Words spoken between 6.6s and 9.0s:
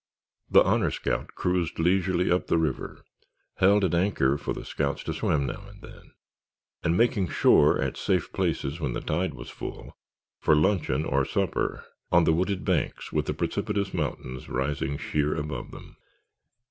and making shore at safe places when